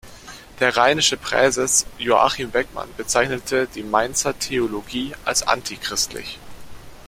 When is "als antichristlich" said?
5.25-6.39